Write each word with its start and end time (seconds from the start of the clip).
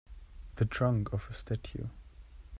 The 0.55 0.65
trunk 0.65 1.13
of 1.13 1.27
a 1.29 1.33
statue. 1.35 1.89